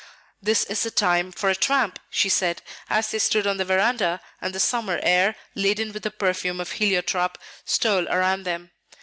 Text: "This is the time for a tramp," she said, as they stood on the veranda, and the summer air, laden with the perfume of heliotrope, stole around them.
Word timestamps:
"This 0.41 0.63
is 0.63 0.81
the 0.81 0.89
time 0.89 1.31
for 1.31 1.51
a 1.51 1.55
tramp," 1.55 1.99
she 2.09 2.27
said, 2.27 2.63
as 2.89 3.11
they 3.11 3.19
stood 3.19 3.45
on 3.45 3.57
the 3.57 3.65
veranda, 3.65 4.19
and 4.41 4.51
the 4.51 4.59
summer 4.59 4.99
air, 5.03 5.35
laden 5.53 5.93
with 5.93 6.01
the 6.01 6.09
perfume 6.09 6.59
of 6.59 6.71
heliotrope, 6.71 7.37
stole 7.65 8.07
around 8.09 8.41
them. 8.41 8.71